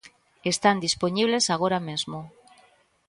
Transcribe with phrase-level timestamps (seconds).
[0.53, 2.19] Están dispoñibles agora mesmo.